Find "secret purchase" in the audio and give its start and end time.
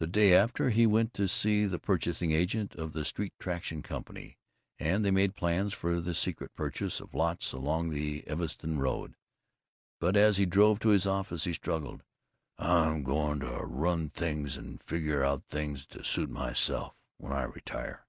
6.16-6.98